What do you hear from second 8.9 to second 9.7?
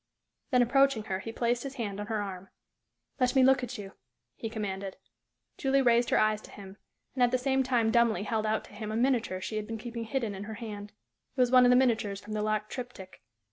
a miniature she had